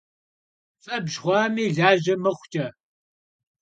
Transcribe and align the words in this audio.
Febj 0.83 1.09
xhuami, 1.15 1.65
laje 1.77 2.13
mıxhuç'e! 2.23 2.65